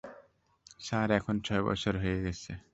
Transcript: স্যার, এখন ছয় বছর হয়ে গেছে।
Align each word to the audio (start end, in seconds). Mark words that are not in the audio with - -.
স্যার, 0.79 1.07
এখন 1.19 1.35
ছয় 1.45 1.63
বছর 1.67 1.93
হয়ে 2.03 2.19
গেছে। 2.25 2.51